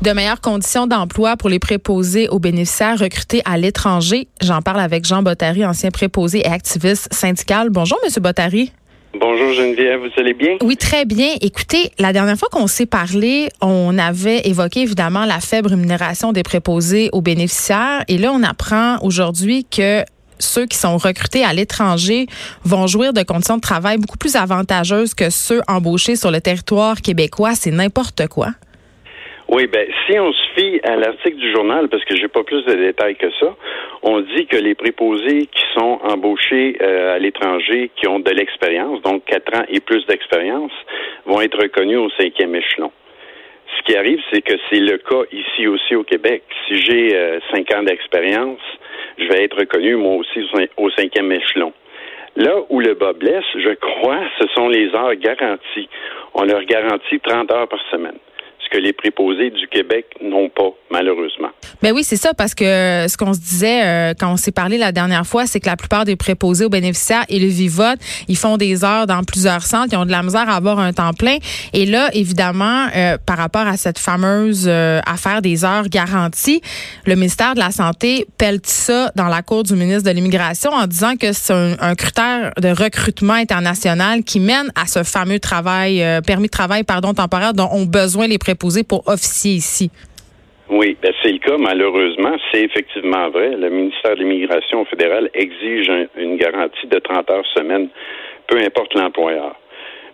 De 0.00 0.12
meilleures 0.12 0.40
conditions 0.40 0.86
d'emploi 0.86 1.36
pour 1.36 1.48
les 1.48 1.58
préposés 1.58 2.28
aux 2.28 2.38
bénéficiaires 2.38 3.00
recrutés 3.00 3.42
à 3.44 3.58
l'étranger. 3.58 4.28
J'en 4.40 4.62
parle 4.62 4.78
avec 4.78 5.04
Jean 5.04 5.24
Bottary, 5.24 5.66
ancien 5.66 5.90
préposé 5.90 6.38
et 6.38 6.46
activiste 6.46 7.12
syndical. 7.12 7.70
Bonjour, 7.70 7.98
Monsieur 8.04 8.20
Bottary. 8.20 8.70
Bonjour 9.20 9.52
Geneviève, 9.54 9.98
vous 10.02 10.20
allez 10.20 10.34
bien? 10.34 10.58
Oui, 10.62 10.76
très 10.76 11.04
bien. 11.04 11.30
Écoutez, 11.40 11.90
la 11.98 12.12
dernière 12.12 12.36
fois 12.36 12.48
qu'on 12.48 12.68
s'est 12.68 12.86
parlé, 12.86 13.48
on 13.60 13.98
avait 13.98 14.46
évoqué 14.46 14.82
évidemment 14.82 15.24
la 15.24 15.40
faible 15.40 15.70
rémunération 15.70 16.30
des 16.30 16.44
préposés 16.44 17.10
aux 17.12 17.20
bénéficiaires. 17.20 18.04
Et 18.06 18.18
là, 18.18 18.30
on 18.32 18.44
apprend 18.44 18.98
aujourd'hui 19.02 19.64
que 19.64 20.04
ceux 20.38 20.66
qui 20.66 20.78
sont 20.78 20.96
recrutés 20.96 21.42
à 21.42 21.52
l'étranger 21.52 22.28
vont 22.62 22.86
jouir 22.86 23.12
de 23.12 23.24
conditions 23.24 23.56
de 23.56 23.62
travail 23.62 23.98
beaucoup 23.98 24.18
plus 24.18 24.36
avantageuses 24.36 25.14
que 25.14 25.28
ceux 25.28 25.60
embauchés 25.66 26.14
sur 26.14 26.30
le 26.30 26.40
territoire 26.40 27.00
québécois. 27.00 27.56
C'est 27.56 27.72
n'importe 27.72 28.28
quoi. 28.28 28.50
Oui, 29.56 29.68
ben 29.68 29.88
si 30.04 30.18
on 30.18 30.34
se 30.34 30.48
fie 30.54 30.80
à 30.82 30.96
l'article 30.96 31.36
du 31.36 31.50
journal, 31.50 31.88
parce 31.88 32.04
que 32.04 32.14
j'ai 32.14 32.28
pas 32.28 32.44
plus 32.44 32.62
de 32.66 32.74
détails 32.74 33.16
que 33.16 33.30
ça, 33.40 33.56
on 34.02 34.20
dit 34.20 34.44
que 34.44 34.58
les 34.58 34.74
préposés 34.74 35.46
qui 35.46 35.62
sont 35.72 35.98
embauchés 36.02 36.76
euh, 36.82 37.14
à 37.14 37.18
l'étranger, 37.18 37.90
qui 37.96 38.06
ont 38.06 38.20
de 38.20 38.30
l'expérience, 38.32 39.00
donc 39.00 39.24
quatre 39.24 39.58
ans 39.58 39.64
et 39.70 39.80
plus 39.80 40.04
d'expérience, 40.08 40.72
vont 41.24 41.40
être 41.40 41.58
reconnus 41.58 41.96
au 41.96 42.10
cinquième 42.20 42.54
échelon. 42.54 42.92
Ce 43.78 43.82
qui 43.84 43.96
arrive, 43.96 44.20
c'est 44.30 44.42
que 44.42 44.52
c'est 44.68 44.80
le 44.80 44.98
cas 44.98 45.22
ici 45.32 45.66
aussi 45.66 45.94
au 45.94 46.04
Québec. 46.04 46.42
Si 46.68 46.76
j'ai 46.82 47.16
euh, 47.16 47.38
cinq 47.50 47.74
ans 47.74 47.82
d'expérience, 47.82 48.60
je 49.16 49.24
vais 49.24 49.44
être 49.44 49.56
reconnu 49.56 49.96
moi 49.96 50.16
aussi 50.16 50.46
au 50.76 50.90
cinquième 50.90 51.32
échelon. 51.32 51.72
Là 52.36 52.56
où 52.68 52.80
le 52.80 52.92
bas 52.92 53.14
blesse, 53.14 53.46
je 53.54 53.72
crois, 53.72 54.20
ce 54.38 54.48
sont 54.48 54.68
les 54.68 54.94
heures 54.94 55.14
garanties. 55.14 55.88
On 56.34 56.44
leur 56.44 56.62
garantit 56.64 57.20
30 57.20 57.50
heures 57.52 57.68
par 57.68 57.80
semaine 57.90 58.18
ce 58.66 58.76
que 58.76 58.82
les 58.82 58.92
préposés 58.92 59.50
du 59.50 59.66
Québec 59.68 60.06
n'ont 60.20 60.48
pas, 60.48 60.70
malheureusement. 60.90 61.48
Ben 61.82 61.92
oui, 61.92 62.02
c'est 62.04 62.16
ça, 62.16 62.34
parce 62.34 62.54
que 62.54 62.64
ce 62.64 63.16
qu'on 63.16 63.32
se 63.32 63.38
disait 63.38 63.84
euh, 63.84 64.14
quand 64.18 64.32
on 64.32 64.36
s'est 64.36 64.52
parlé 64.52 64.78
la 64.78 64.92
dernière 64.92 65.26
fois, 65.26 65.46
c'est 65.46 65.60
que 65.60 65.66
la 65.66 65.76
plupart 65.76 66.04
des 66.04 66.16
préposés 66.16 66.64
aux 66.64 66.70
bénéficiaires 66.70 67.24
et 67.28 67.38
le 67.38 67.46
Vivote, 67.46 67.98
ils 68.28 68.36
font 68.36 68.56
des 68.56 68.84
heures 68.84 69.06
dans 69.06 69.22
plusieurs 69.22 69.62
centres, 69.62 69.88
ils 69.92 69.96
ont 69.96 70.06
de 70.06 70.10
la 70.10 70.22
misère 70.22 70.48
à 70.48 70.56
avoir 70.56 70.78
un 70.78 70.92
temps 70.92 71.12
plein. 71.12 71.38
Et 71.72 71.86
là, 71.86 72.10
évidemment, 72.12 72.88
euh, 72.94 73.18
par 73.24 73.36
rapport 73.36 73.66
à 73.66 73.76
cette 73.76 73.98
fameuse 73.98 74.66
euh, 74.68 75.00
affaire 75.06 75.42
des 75.42 75.64
heures 75.64 75.88
garanties, 75.88 76.60
le 77.06 77.14
ministère 77.14 77.54
de 77.54 77.60
la 77.60 77.70
Santé 77.70 78.26
pèle 78.38 78.60
ça 78.64 79.12
dans 79.14 79.28
la 79.28 79.42
cour 79.42 79.62
du 79.62 79.74
ministre 79.74 80.10
de 80.10 80.14
l'Immigration 80.14 80.72
en 80.72 80.86
disant 80.86 81.16
que 81.16 81.32
c'est 81.32 81.52
un, 81.52 81.76
un, 81.80 81.94
critère 81.94 82.52
de 82.60 82.68
recrutement 82.68 83.34
international 83.34 84.24
qui 84.24 84.40
mène 84.40 84.70
à 84.74 84.86
ce 84.86 85.02
fameux 85.02 85.38
travail, 85.38 86.04
permis 86.26 86.46
de 86.46 86.50
travail, 86.50 86.84
pardon, 86.84 87.14
temporaire 87.14 87.54
dont 87.54 87.68
ont 87.72 87.84
besoin 87.84 88.26
les 88.26 88.38
préposés 88.38 88.55
pour 88.84 89.06
officier 89.08 89.52
ici. 89.52 89.90
Oui, 90.68 90.96
ben 91.00 91.12
c'est 91.22 91.32
le 91.32 91.38
cas, 91.38 91.56
malheureusement. 91.58 92.36
C'est 92.50 92.62
effectivement 92.62 93.30
vrai. 93.30 93.56
Le 93.56 93.70
ministère 93.70 94.16
de 94.16 94.20
l'Immigration 94.20 94.84
fédérale 94.86 95.30
exige 95.34 95.90
une 96.16 96.36
garantie 96.36 96.86
de 96.88 96.98
30 96.98 97.30
heures 97.30 97.46
semaine, 97.54 97.88
peu 98.48 98.58
importe 98.58 98.94
l'employeur. 98.94 99.54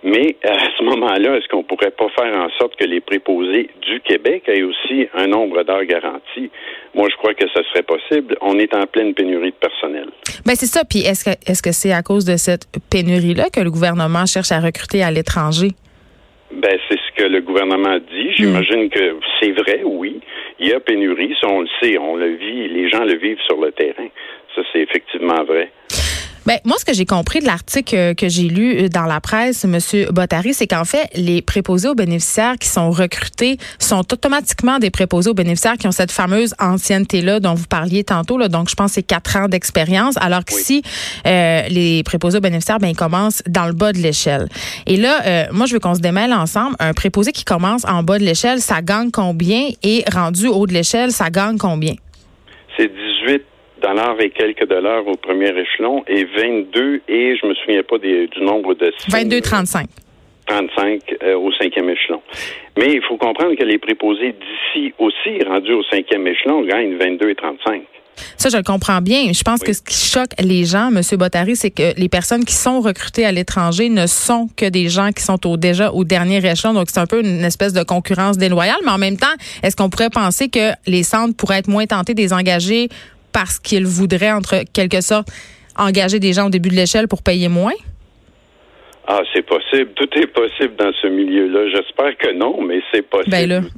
Mais 0.04 0.36
à 0.44 0.58
ce 0.76 0.84
moment-là, 0.84 1.36
est-ce 1.36 1.48
qu'on 1.48 1.62
pourrait 1.62 1.92
pas 1.92 2.08
faire 2.10 2.34
en 2.36 2.50
sorte 2.58 2.76
que 2.76 2.84
les 2.84 3.00
préposés 3.00 3.70
du 3.80 4.00
Québec 4.00 4.42
aient 4.48 4.62
aussi 4.62 5.08
un 5.14 5.26
nombre 5.26 5.62
d'heures 5.62 5.84
garanties? 5.84 6.50
Moi, 6.94 7.08
je 7.10 7.16
crois 7.16 7.34
que 7.34 7.46
ce 7.48 7.62
serait 7.70 7.82
possible. 7.82 8.36
On 8.42 8.58
est 8.58 8.74
en 8.74 8.86
pleine 8.86 9.14
pénurie 9.14 9.52
de 9.52 9.68
personnel. 9.68 10.08
Ben 10.44 10.54
c'est 10.54 10.66
ça. 10.66 10.84
Puis 10.84 11.00
est-ce 11.00 11.24
que 11.24 11.30
est-ce 11.46 11.62
que 11.62 11.72
c'est 11.72 11.92
à 11.92 12.02
cause 12.02 12.24
de 12.24 12.36
cette 12.36 12.66
pénurie-là 12.90 13.48
que 13.50 13.60
le 13.60 13.70
gouvernement 13.70 14.26
cherche 14.26 14.52
à 14.52 14.60
recruter 14.60 15.02
à 15.02 15.10
l'étranger? 15.10 15.70
Ben, 16.54 16.78
c'est 16.88 16.98
ce 16.98 17.22
que 17.22 17.28
le 17.28 17.40
gouvernement 17.40 17.98
dit. 17.98 18.32
J'imagine 18.36 18.90
que 18.90 19.16
c'est 19.40 19.52
vrai, 19.52 19.80
oui. 19.84 20.20
Il 20.58 20.68
y 20.68 20.72
a 20.72 20.80
pénurie, 20.80 21.34
ça 21.40 21.48
on 21.48 21.60
le 21.60 21.68
sait, 21.80 21.96
on 21.98 22.16
le 22.16 22.34
vit, 22.34 22.68
les 22.68 22.90
gens 22.90 23.04
le 23.04 23.16
vivent 23.16 23.40
sur 23.46 23.60
le 23.60 23.72
terrain. 23.72 24.08
Ça, 24.54 24.62
c'est 24.72 24.80
effectivement 24.80 25.42
vrai. 25.44 25.70
Ben, 26.44 26.58
moi, 26.64 26.76
ce 26.76 26.84
que 26.84 26.92
j'ai 26.92 27.06
compris 27.06 27.38
de 27.38 27.46
l'article 27.46 28.16
que 28.16 28.28
j'ai 28.28 28.48
lu 28.48 28.76
euh, 28.76 28.88
dans 28.88 29.04
la 29.04 29.20
presse, 29.20 29.64
M. 29.64 29.78
Bottary, 30.10 30.54
c'est 30.54 30.66
qu'en 30.66 30.84
fait, 30.84 31.08
les 31.14 31.40
préposés 31.40 31.88
aux 31.88 31.94
bénéficiaires 31.94 32.56
qui 32.58 32.66
sont 32.66 32.90
recrutés 32.90 33.58
sont 33.78 34.00
automatiquement 34.12 34.80
des 34.80 34.90
préposés 34.90 35.30
aux 35.30 35.34
bénéficiaires 35.34 35.76
qui 35.76 35.86
ont 35.86 35.92
cette 35.92 36.10
fameuse 36.10 36.52
ancienneté-là 36.58 37.38
dont 37.38 37.54
vous 37.54 37.68
parliez 37.68 38.02
tantôt. 38.02 38.38
Là, 38.38 38.48
donc, 38.48 38.68
je 38.68 38.74
pense 38.74 38.90
que 38.90 38.94
c'est 38.94 39.02
quatre 39.04 39.36
ans 39.36 39.48
d'expérience. 39.48 40.16
Alors 40.20 40.44
que 40.44 40.52
si 40.52 40.82
euh, 41.28 41.62
les 41.68 42.02
préposés 42.02 42.38
aux 42.38 42.42
bénéficiaires, 42.42 42.80
ben, 42.80 42.88
ils 42.88 42.96
commencent 42.96 43.42
dans 43.46 43.66
le 43.66 43.72
bas 43.72 43.92
de 43.92 43.98
l'échelle. 43.98 44.48
Et 44.86 44.96
là, 44.96 45.24
euh, 45.24 45.44
moi, 45.52 45.66
je 45.66 45.74
veux 45.74 45.80
qu'on 45.80 45.94
se 45.94 46.00
démêle 46.00 46.32
ensemble. 46.32 46.74
Un 46.80 46.92
préposé 46.92 47.30
qui 47.30 47.44
commence 47.44 47.84
en 47.84 48.02
bas 48.02 48.18
de 48.18 48.24
l'échelle, 48.24 48.60
ça 48.60 48.82
gagne 48.82 49.12
combien? 49.12 49.68
Et 49.84 50.02
rendu 50.12 50.48
haut 50.48 50.66
de 50.66 50.72
l'échelle, 50.72 51.12
ça 51.12 51.30
gagne 51.30 51.56
combien? 51.56 51.94
C'est 52.76 52.88
18 52.88 53.42
dollars 53.82 54.20
et 54.20 54.30
quelques 54.30 54.66
dollars 54.66 55.06
au 55.06 55.16
premier 55.16 55.50
échelon 55.58 56.04
et 56.06 56.24
22 56.24 57.02
et 57.08 57.36
je 57.36 57.46
me 57.46 57.54
souviens 57.54 57.82
pas 57.82 57.98
du 57.98 58.28
nombre 58.40 58.74
de 58.74 58.92
22,35. 59.10 59.86
35 60.46 61.16
euh, 61.22 61.36
au 61.36 61.52
cinquième 61.52 61.88
échelon. 61.88 62.20
Mais 62.76 62.92
il 62.94 63.02
faut 63.02 63.16
comprendre 63.16 63.54
que 63.54 63.64
les 63.64 63.78
préposés 63.78 64.32
d'ici 64.32 64.92
aussi, 64.98 65.42
rendus 65.46 65.72
au 65.72 65.82
cinquième 65.84 66.26
échelon, 66.26 66.62
gagnent 66.62 66.96
22 66.96 67.30
et 67.30 67.34
35. 67.34 67.82
Ça, 68.36 68.48
je 68.48 68.56
le 68.56 68.62
comprends 68.62 69.00
bien. 69.00 69.32
Je 69.32 69.42
pense 69.42 69.60
que 69.60 69.72
ce 69.72 69.82
qui 69.82 69.94
choque 69.94 70.32
les 70.38 70.64
gens, 70.64 70.90
M. 70.94 71.00
Bottary, 71.18 71.56
c'est 71.56 71.70
que 71.70 71.98
les 71.98 72.08
personnes 72.08 72.44
qui 72.44 72.54
sont 72.54 72.80
recrutées 72.80 73.24
à 73.24 73.32
l'étranger 73.32 73.88
ne 73.88 74.06
sont 74.06 74.48
que 74.56 74.68
des 74.68 74.88
gens 74.88 75.12
qui 75.12 75.22
sont 75.22 75.46
au, 75.46 75.56
déjà 75.56 75.92
au 75.92 76.04
dernier 76.04 76.44
échelon. 76.44 76.74
Donc, 76.74 76.88
c'est 76.90 77.00
un 77.00 77.06
peu 77.06 77.20
une 77.20 77.44
espèce 77.44 77.72
de 77.72 77.82
concurrence 77.82 78.38
déloyale. 78.38 78.78
Mais 78.84 78.90
en 78.90 78.98
même 78.98 79.16
temps, 79.16 79.34
est-ce 79.62 79.76
qu'on 79.76 79.90
pourrait 79.90 80.10
penser 80.10 80.48
que 80.48 80.72
les 80.86 81.02
centres 81.02 81.36
pourraient 81.36 81.58
être 81.58 81.68
moins 81.68 81.86
tentés 81.86 82.14
de 82.14 82.20
les 82.20 82.32
engager 82.32 82.88
parce 83.32 83.58
qu'ils 83.58 83.86
voudraient, 83.86 84.32
entre 84.32 84.64
quelque 84.72 85.00
sorte, 85.00 85.28
engager 85.76 86.18
des 86.18 86.32
gens 86.32 86.46
au 86.46 86.50
début 86.50 86.68
de 86.68 86.74
l'échelle 86.74 87.08
pour 87.08 87.22
payer 87.22 87.48
moins? 87.48 87.72
Ah, 89.06 89.22
c'est 89.32 89.42
possible. 89.42 89.92
Tout 89.94 90.08
est 90.16 90.28
possible 90.28 90.76
dans 90.76 90.92
ce 91.00 91.08
milieu-là. 91.08 91.68
J'espère 91.70 92.16
que 92.18 92.32
non, 92.32 92.62
mais 92.62 92.80
c'est 92.92 93.02
possible. 93.02 93.30
Ben 93.30 93.48
là. 93.48 93.60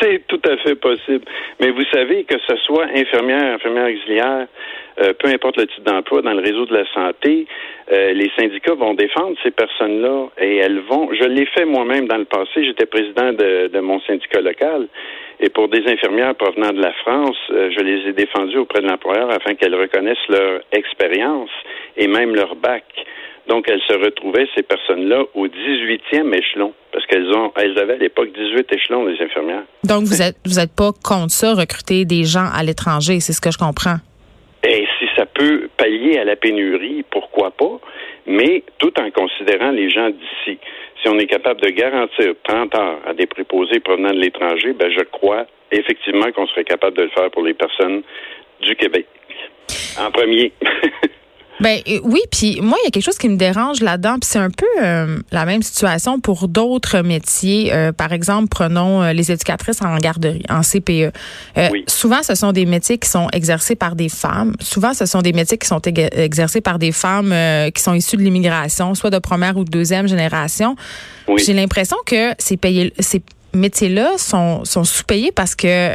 c'est 0.00 0.26
tout 0.28 0.40
à 0.48 0.56
fait 0.58 0.76
possible. 0.76 1.24
Mais 1.60 1.70
vous 1.70 1.84
savez 1.92 2.24
que 2.24 2.36
ce 2.46 2.56
soit 2.64 2.86
infirmière, 2.94 3.54
infirmière 3.54 3.88
auxiliaire, 3.94 4.46
euh, 5.00 5.12
peu 5.18 5.28
importe 5.28 5.56
le 5.56 5.66
type 5.66 5.84
d'emploi 5.84 6.22
dans 6.22 6.32
le 6.32 6.40
réseau 6.40 6.66
de 6.66 6.74
la 6.74 6.84
santé, 6.92 7.46
euh, 7.92 8.12
les 8.12 8.30
syndicats 8.36 8.74
vont 8.74 8.94
défendre 8.94 9.36
ces 9.42 9.50
personnes-là 9.50 10.28
et 10.38 10.56
elles 10.56 10.80
vont. 10.80 11.08
Je 11.12 11.24
l'ai 11.24 11.46
fait 11.46 11.64
moi-même 11.64 12.08
dans 12.08 12.16
le 12.16 12.24
passé. 12.24 12.64
J'étais 12.64 12.86
président 12.86 13.32
de, 13.32 13.80
mon 13.80 14.00
syndicat 14.00 14.40
local 14.40 14.88
et 15.40 15.50
pour 15.50 15.68
des 15.68 15.86
infirmières 15.86 16.34
provenant 16.34 16.72
de 16.72 16.82
la 16.82 16.92
France, 16.94 17.36
euh, 17.50 17.70
je 17.70 17.80
les 17.80 18.08
ai 18.08 18.12
défendues 18.12 18.58
auprès 18.58 18.82
de 18.82 18.88
l'employeur 18.88 19.30
afin 19.30 19.54
qu'elles 19.54 19.74
reconnaissent 19.74 20.28
leur 20.28 20.62
expérience 20.72 21.50
et 21.96 22.08
même 22.08 22.34
leur 22.34 22.56
bac. 22.56 22.84
Donc, 23.48 23.66
elles 23.70 23.80
se 23.88 23.94
retrouvaient, 23.94 24.46
ces 24.54 24.62
personnes-là, 24.62 25.22
au 25.34 25.46
18e 25.46 26.34
échelon, 26.34 26.74
parce 26.92 27.06
qu'elles 27.06 27.32
ont, 27.32 27.50
elles 27.56 27.78
avaient 27.78 27.94
à 27.94 27.98
l'époque 27.98 28.28
18 28.34 28.66
échelons, 28.74 29.06
les 29.06 29.18
infirmières. 29.22 29.62
Donc, 29.84 30.02
vous 30.02 30.20
êtes, 30.20 30.36
vous 30.44 30.58
êtes 30.58 30.74
pas 30.76 30.90
contre 31.02 31.32
ça, 31.32 31.54
recruter 31.54 32.04
des 32.04 32.24
gens 32.24 32.46
à 32.52 32.62
l'étranger, 32.62 33.20
c'est 33.20 33.32
ce 33.32 33.40
que 33.40 33.50
je 33.50 33.56
comprends. 33.56 33.96
Ça 35.18 35.26
peut 35.26 35.68
pallier 35.76 36.16
à 36.18 36.24
la 36.24 36.36
pénurie, 36.36 37.04
pourquoi 37.10 37.50
pas, 37.50 37.80
mais 38.24 38.62
tout 38.78 38.92
en 39.00 39.10
considérant 39.10 39.72
les 39.72 39.90
gens 39.90 40.10
d'ici. 40.10 40.58
Si 41.02 41.08
on 41.08 41.18
est 41.18 41.26
capable 41.26 41.60
de 41.60 41.70
garantir 41.70 42.34
30 42.44 42.74
heures 42.76 43.00
à 43.04 43.14
des 43.14 43.26
préposés 43.26 43.80
provenant 43.80 44.12
de 44.12 44.20
l'étranger, 44.20 44.74
ben 44.74 44.88
je 44.96 45.02
crois 45.02 45.46
effectivement 45.72 46.30
qu'on 46.30 46.46
serait 46.46 46.62
capable 46.62 46.96
de 46.96 47.02
le 47.02 47.08
faire 47.08 47.32
pour 47.32 47.42
les 47.42 47.54
personnes 47.54 48.02
du 48.60 48.76
Québec. 48.76 49.06
En 49.98 50.12
premier. 50.12 50.52
Ben 51.60 51.80
euh, 51.88 52.00
oui, 52.04 52.20
puis 52.30 52.60
moi 52.60 52.78
il 52.82 52.86
y 52.86 52.88
a 52.88 52.90
quelque 52.90 53.04
chose 53.04 53.18
qui 53.18 53.28
me 53.28 53.36
dérange 53.36 53.80
là-dedans, 53.80 54.18
puis 54.20 54.28
c'est 54.30 54.38
un 54.38 54.50
peu 54.50 54.66
euh, 54.80 55.18
la 55.32 55.44
même 55.44 55.62
situation 55.62 56.20
pour 56.20 56.46
d'autres 56.46 57.00
métiers. 57.00 57.72
Euh, 57.72 57.92
par 57.92 58.12
exemple, 58.12 58.48
prenons 58.48 59.02
les 59.12 59.32
éducatrices 59.32 59.82
en 59.82 59.96
garderie, 59.96 60.44
en 60.48 60.60
CPE. 60.60 61.12
Souvent, 61.86 62.22
ce 62.22 62.34
sont 62.34 62.52
des 62.52 62.66
métiers 62.66 62.98
qui 62.98 63.08
sont 63.08 63.28
exercés 63.32 63.74
par 63.74 63.96
des 63.96 64.08
femmes. 64.08 64.54
Souvent, 64.60 64.94
ce 64.94 65.06
sont 65.06 65.22
des 65.22 65.32
métiers 65.32 65.58
qui 65.58 65.66
sont 65.66 65.80
exercés 65.82 66.60
par 66.60 66.78
des 66.78 66.92
femmes 66.92 67.34
qui 67.74 67.82
sont 67.82 67.94
issues 67.94 68.16
de 68.16 68.22
l'immigration, 68.22 68.94
soit 68.94 69.10
de 69.10 69.18
première 69.18 69.56
ou 69.56 69.64
de 69.64 69.70
deuxième 69.70 70.06
génération. 70.06 70.76
J'ai 71.36 71.54
l'impression 71.54 71.96
que 72.06 72.32
ces, 72.38 72.56
payés, 72.56 72.92
ces 72.98 73.22
métiers-là 73.52 74.12
sont, 74.16 74.64
sont 74.64 74.84
sous-payés 74.84 75.32
parce 75.32 75.54
que 75.54 75.92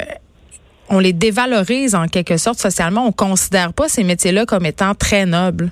on 0.93 0.99
les 0.99 1.13
dévalorise 1.13 1.95
en 1.95 2.07
quelque 2.07 2.37
sorte 2.37 2.59
socialement. 2.59 3.05
On 3.07 3.11
considère 3.11 3.73
pas 3.73 3.87
ces 3.87 4.03
métiers-là 4.03 4.45
comme 4.45 4.65
étant 4.65 4.93
très 4.93 5.25
nobles. 5.25 5.69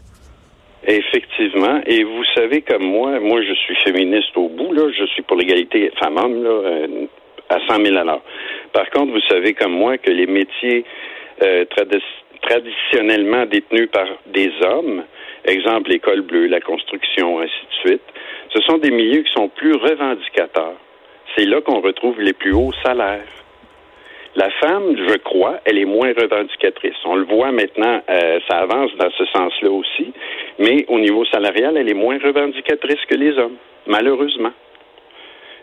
Effectivement. 0.86 1.80
Et 1.86 2.04
vous 2.04 2.24
savez 2.36 2.62
comme 2.62 2.84
moi, 2.84 3.20
moi 3.20 3.42
je 3.44 3.54
suis 3.54 3.76
féministe 3.84 4.36
au 4.36 4.50
bout, 4.50 4.74
là, 4.74 4.90
je 4.98 5.06
suis 5.06 5.22
pour 5.22 5.38
l'égalité 5.38 5.92
femmes-hommes 6.02 6.44
euh, 6.44 7.06
à 7.50 7.60
100 7.68 7.86
000 7.86 7.98
à 7.98 8.04
l'heure. 8.04 8.24
Par 8.74 8.90
contre, 8.90 9.12
vous 9.14 9.22
savez 9.30 9.54
comme 9.54 9.74
moi 9.74 9.98
que 10.00 10.10
les 10.10 10.26
métiers 10.26 10.84
euh, 11.44 11.66
traditionnellement 12.42 13.46
détenus 13.46 13.90
par 13.92 14.08
des 14.34 14.52
hommes, 14.64 15.04
exemple 15.46 15.92
l'école 15.92 16.22
bleue, 16.22 16.48
la 16.48 16.62
construction, 16.62 17.40
ainsi 17.42 17.52
de 17.52 17.90
suite, 17.90 18.02
ce 18.54 18.62
sont 18.64 18.80
des 18.80 18.92
milieux 18.92 19.22
qui 19.22 19.34
sont 19.34 19.50
plus 19.50 19.74
revendicateurs. 19.74 20.78
c'est 21.36 21.46
là 21.46 21.62
qu'on 21.62 21.82
retrouve 21.82 22.20
les 22.20 22.34
plus 22.34 22.54
hauts 22.54 22.74
salaires. 22.84 23.28
La 24.36 24.50
femme, 24.62 24.96
je 24.96 25.18
crois, 25.18 25.60
elle 25.66 25.78
est 25.78 25.86
moins 25.86 26.14
revendicatrice. 26.14 26.96
On 27.06 27.16
le 27.16 27.26
voit 27.26 27.52
maintenant, 27.52 28.02
euh, 28.10 28.40
ça 28.48 28.60
avance 28.60 28.92
dans 28.98 29.10
ce 29.12 29.26
sens-là 29.26 29.70
aussi, 29.70 30.14
mais 30.58 30.86
au 30.88 31.00
niveau 31.00 31.26
salarial, 31.26 31.76
elle 31.76 31.90
est 31.90 31.94
moins 31.94 32.18
revendicatrice 32.18 33.04
que 33.10 33.16
les 33.16 33.38
hommes, 33.38 33.58
malheureusement. 33.88 34.52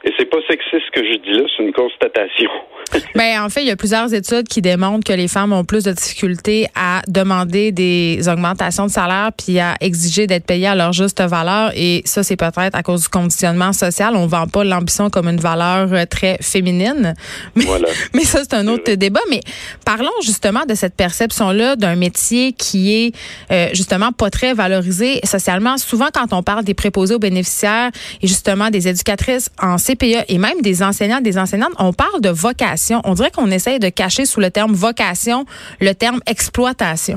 Et 0.04 0.12
c'est 0.16 0.26
pas 0.26 0.38
sexiste 0.48 0.84
ce 0.86 1.00
que 1.00 1.04
je 1.04 1.18
dis 1.18 1.38
là, 1.38 1.44
c'est 1.56 1.62
une 1.64 1.72
constatation. 1.72 2.50
ben, 3.14 3.42
en 3.42 3.48
fait, 3.48 3.62
il 3.62 3.66
y 3.66 3.70
a 3.70 3.76
plusieurs 3.76 4.14
études 4.14 4.46
qui 4.46 4.62
démontrent 4.62 5.04
que 5.04 5.12
les 5.12 5.28
femmes 5.28 5.52
ont 5.52 5.64
plus 5.64 5.84
de 5.84 5.92
difficultés 5.92 6.66
à 6.74 7.02
demander 7.08 7.72
des 7.72 8.28
augmentations 8.28 8.86
de 8.86 8.90
salaire 8.90 9.30
puis 9.36 9.58
à 9.58 9.74
exiger 9.80 10.26
d'être 10.26 10.46
payées 10.46 10.68
à 10.68 10.74
leur 10.74 10.92
juste 10.92 11.20
valeur. 11.20 11.72
Et 11.74 12.02
ça, 12.04 12.22
c'est 12.22 12.36
peut-être 12.36 12.74
à 12.74 12.82
cause 12.82 13.02
du 13.02 13.08
conditionnement 13.08 13.72
social. 13.72 14.14
On 14.16 14.26
vend 14.26 14.46
pas 14.46 14.64
l'ambition 14.64 15.10
comme 15.10 15.28
une 15.28 15.40
valeur 15.40 15.92
euh, 15.92 16.04
très 16.06 16.38
féminine. 16.40 17.14
Mais, 17.56 17.64
voilà. 17.64 17.88
mais 18.14 18.24
ça, 18.24 18.40
c'est 18.42 18.54
un 18.54 18.66
autre 18.68 18.92
débat. 18.92 19.20
Mais 19.30 19.40
parlons 19.84 20.08
justement 20.22 20.64
de 20.66 20.74
cette 20.74 20.94
perception-là 20.94 21.76
d'un 21.76 21.96
métier 21.96 22.52
qui 22.52 22.94
est 22.94 23.16
euh, 23.50 23.68
justement 23.72 24.12
pas 24.12 24.30
très 24.30 24.54
valorisé 24.54 25.20
socialement. 25.24 25.76
Souvent, 25.76 26.08
quand 26.12 26.32
on 26.32 26.42
parle 26.42 26.64
des 26.64 26.74
préposés 26.74 27.14
aux 27.14 27.18
bénéficiaires 27.18 27.90
et 28.22 28.26
justement 28.26 28.70
des 28.70 28.88
éducatrices 28.88 29.50
en 29.60 29.78
CPE 29.88 30.24
et 30.28 30.38
même 30.38 30.60
des 30.60 30.82
enseignants, 30.82 31.20
des 31.20 31.38
enseignantes, 31.38 31.72
on 31.78 31.92
parle 31.92 32.20
de 32.20 32.28
vocation. 32.28 33.00
On 33.04 33.14
dirait 33.14 33.30
qu'on 33.30 33.50
essaye 33.50 33.78
de 33.78 33.88
cacher 33.88 34.26
sous 34.26 34.40
le 34.40 34.50
terme 34.50 34.72
vocation 34.72 35.44
le 35.80 35.92
terme 35.92 36.20
exploitation. 36.28 37.16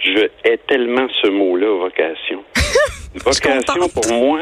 Je 0.00 0.28
hais 0.44 0.58
tellement 0.68 1.08
ce 1.22 1.28
mot-là, 1.28 1.78
vocation. 1.78 2.42
vocation 3.24 3.88
pour 3.88 4.12
moi, 4.12 4.40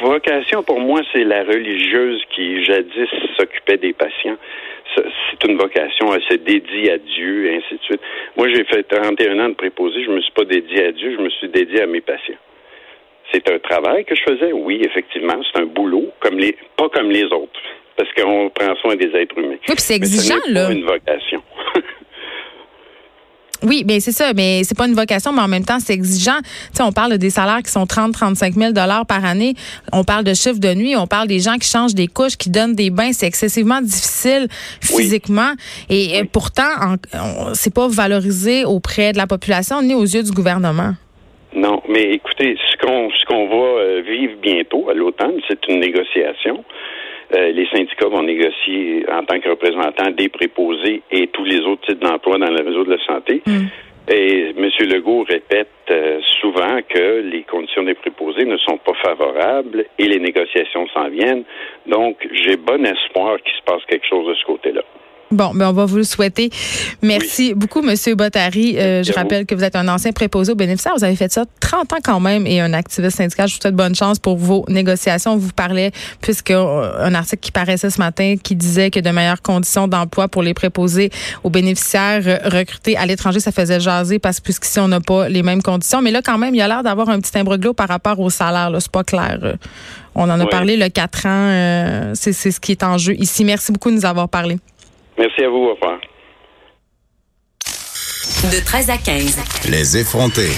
vocation 0.00 0.62
pour 0.62 0.80
moi, 0.80 1.00
c'est 1.12 1.24
la 1.24 1.42
religieuse 1.42 2.22
qui 2.34 2.64
jadis 2.64 3.08
s'occupait 3.36 3.78
des 3.78 3.92
patients. 3.92 4.36
C'est 4.96 5.48
une 5.48 5.56
vocation, 5.56 6.12
elle 6.14 6.22
se 6.28 6.34
dédie 6.34 6.90
à 6.90 6.98
Dieu, 6.98 7.46
et 7.46 7.56
ainsi 7.56 7.74
de 7.76 7.82
suite. 7.82 8.00
Moi, 8.36 8.48
j'ai 8.48 8.64
fait 8.64 8.82
31 8.82 9.38
ans 9.38 9.48
de 9.48 9.54
préposé, 9.54 10.04
je 10.04 10.10
me 10.10 10.20
suis 10.20 10.32
pas 10.32 10.44
dédié 10.44 10.86
à 10.86 10.92
Dieu, 10.92 11.14
je 11.16 11.22
me 11.22 11.30
suis 11.30 11.48
dédié 11.48 11.82
à 11.82 11.86
mes 11.86 12.00
patients. 12.00 12.34
C'est 13.32 13.48
un 13.48 13.58
travail 13.58 14.04
que 14.04 14.14
je 14.14 14.22
faisais, 14.22 14.52
oui, 14.52 14.82
effectivement. 14.84 15.40
C'est 15.52 15.60
un 15.60 15.66
boulot, 15.66 16.08
comme 16.20 16.38
les, 16.38 16.56
pas 16.76 16.88
comme 16.88 17.10
les 17.10 17.24
autres, 17.24 17.60
parce 17.96 18.10
qu'on 18.14 18.50
prend 18.50 18.74
soin 18.76 18.96
des 18.96 19.10
êtres 19.14 19.38
humains. 19.38 19.56
Oui, 19.68 19.74
puis 19.74 19.76
c'est 19.78 19.96
exigeant, 19.96 20.40
Mais 20.46 20.52
là. 20.52 20.66
Pas 20.66 20.72
une 20.72 20.84
vocation. 20.84 21.42
Oui, 23.62 23.84
bien 23.84 24.00
c'est 24.00 24.12
ça, 24.12 24.32
mais 24.32 24.62
c'est 24.64 24.76
pas 24.76 24.86
une 24.86 24.94
vocation, 24.94 25.32
mais 25.32 25.42
en 25.42 25.48
même 25.48 25.64
temps, 25.64 25.78
c'est 25.80 25.92
exigeant. 25.92 26.38
Tu 26.42 26.48
sais, 26.72 26.82
on 26.82 26.92
parle 26.92 27.18
des 27.18 27.30
salaires 27.30 27.62
qui 27.62 27.70
sont 27.70 27.86
30, 27.86 28.12
35 28.12 28.54
000 28.54 28.72
dollars 28.72 29.04
par 29.04 29.24
année. 29.24 29.54
On 29.92 30.02
parle 30.02 30.24
de 30.24 30.32
chiffres 30.32 30.58
de 30.58 30.72
nuit, 30.72 30.96
on 30.96 31.06
parle 31.06 31.28
des 31.28 31.40
gens 31.40 31.56
qui 31.56 31.68
changent 31.68 31.94
des 31.94 32.06
couches, 32.06 32.36
qui 32.36 32.48
donnent 32.48 32.74
des 32.74 32.90
bains. 32.90 33.12
C'est 33.12 33.26
excessivement 33.26 33.82
difficile 33.82 34.48
physiquement. 34.80 35.52
Et 35.90 36.22
pourtant, 36.32 36.96
c'est 37.52 37.74
pas 37.74 37.88
valorisé 37.88 38.64
auprès 38.64 39.12
de 39.12 39.18
la 39.18 39.26
population 39.26 39.82
ni 39.82 39.94
aux 39.94 40.04
yeux 40.04 40.22
du 40.22 40.32
gouvernement. 40.32 40.94
Non, 41.54 41.82
mais 41.88 42.02
écoutez, 42.12 42.56
ce 42.70 42.76
qu'on 42.76 43.10
ce 43.10 43.24
qu'on 43.24 43.48
va 43.48 43.80
euh, 43.80 44.02
vivre 44.02 44.34
bientôt 44.40 44.88
à 44.88 44.94
l'automne, 44.94 45.40
c'est 45.48 45.66
une 45.68 45.80
négociation. 45.80 46.64
Euh, 47.34 47.52
les 47.52 47.66
syndicats 47.66 48.08
vont 48.08 48.22
négocier 48.22 49.04
en 49.10 49.24
tant 49.24 49.38
que 49.40 49.48
représentants 49.48 50.10
des 50.10 50.28
préposés 50.28 51.02
et 51.10 51.28
tous 51.28 51.44
les 51.44 51.60
autres 51.60 51.86
types 51.86 52.00
d'emplois 52.00 52.38
dans 52.38 52.50
le 52.50 52.64
réseau 52.64 52.84
de 52.84 52.90
la 52.90 53.04
santé. 53.04 53.42
Mm. 53.46 53.66
Et 54.12 54.54
M. 54.56 54.68
Legault 54.88 55.22
répète 55.22 55.68
euh, 55.90 56.20
souvent 56.40 56.80
que 56.88 57.20
les 57.20 57.42
conditions 57.42 57.84
des 57.84 57.94
préposés 57.94 58.44
ne 58.44 58.56
sont 58.56 58.78
pas 58.78 58.94
favorables 59.04 59.84
et 59.98 60.08
les 60.08 60.18
négociations 60.18 60.88
s'en 60.88 61.08
viennent. 61.08 61.44
Donc, 61.86 62.16
j'ai 62.32 62.56
bon 62.56 62.84
espoir 62.84 63.40
qu'il 63.42 63.54
se 63.54 63.62
passe 63.64 63.84
quelque 63.86 64.06
chose 64.08 64.26
de 64.26 64.34
ce 64.34 64.44
côté-là. 64.44 64.82
Bon, 65.32 65.52
ben 65.54 65.68
on 65.68 65.72
va 65.72 65.84
vous 65.84 65.98
le 65.98 66.02
souhaiter. 66.02 66.50
Merci 67.02 67.54
beaucoup, 67.54 67.82
Monsieur 67.82 68.16
Bottary. 68.16 68.76
Euh, 68.76 69.04
je 69.04 69.12
rappelle 69.12 69.46
que 69.46 69.54
vous 69.54 69.62
êtes 69.62 69.76
un 69.76 69.86
ancien 69.86 70.10
préposé 70.10 70.50
aux 70.50 70.56
bénéficiaires. 70.56 70.94
Vous 70.96 71.04
avez 71.04 71.14
fait 71.14 71.30
ça 71.30 71.44
30 71.60 71.92
ans 71.92 71.98
quand 72.02 72.18
même 72.18 72.48
et 72.48 72.60
un 72.60 72.72
activiste 72.72 73.18
syndical. 73.18 73.46
Je 73.48 73.54
vous 73.54 73.60
souhaite 73.60 73.76
bonne 73.76 73.94
chance 73.94 74.18
pour 74.18 74.36
vos 74.36 74.64
négociations. 74.66 75.36
Vous 75.36 75.52
parlez, 75.52 75.92
puisque 76.20 76.50
euh, 76.50 77.06
un 77.06 77.14
article 77.14 77.42
qui 77.42 77.52
paraissait 77.52 77.90
ce 77.90 78.00
matin 78.00 78.34
qui 78.42 78.56
disait 78.56 78.90
que 78.90 78.98
de 78.98 79.08
meilleures 79.10 79.40
conditions 79.40 79.86
d'emploi 79.86 80.26
pour 80.26 80.42
les 80.42 80.52
préposés 80.52 81.10
aux 81.44 81.50
bénéficiaires 81.50 82.22
euh, 82.26 82.38
recrutés 82.46 82.96
à 82.96 83.06
l'étranger, 83.06 83.38
ça 83.38 83.52
faisait 83.52 83.78
jaser 83.78 84.18
parce 84.18 84.40
que 84.40 84.44
puisqu'ici 84.44 84.80
on 84.80 84.88
n'a 84.88 85.00
pas 85.00 85.28
les 85.28 85.44
mêmes 85.44 85.62
conditions. 85.62 86.02
Mais 86.02 86.10
là, 86.10 86.22
quand 86.24 86.38
même, 86.38 86.56
il 86.56 86.58
y 86.58 86.62
a 86.62 86.66
l'air 86.66 86.82
d'avoir 86.82 87.08
un 87.08 87.20
petit 87.20 87.38
imbroglio 87.38 87.72
par 87.72 87.86
rapport 87.86 88.18
au 88.18 88.30
salaire. 88.30 88.72
C'est 88.80 88.90
pas 88.90 89.04
clair. 89.04 89.38
On 90.16 90.28
en 90.28 90.40
a 90.40 90.46
parlé 90.46 90.76
le 90.76 90.88
4 90.88 91.26
ans. 91.26 92.14
c'est 92.14 92.32
ce 92.32 92.58
qui 92.58 92.72
est 92.72 92.82
en 92.82 92.98
jeu 92.98 93.14
ici. 93.14 93.44
Merci 93.44 93.70
beaucoup 93.70 93.90
de 93.90 93.94
nous 93.94 94.06
avoir 94.06 94.28
parlé. 94.28 94.58
Merci 95.18 95.44
à 95.44 95.48
vous. 95.48 95.56
Au 95.56 95.74
revoir. 95.74 96.00
De 98.52 98.64
13 98.64 98.90
à 98.90 98.96
15. 98.96 99.38
Les 99.70 99.98
effrontés. 99.98 100.52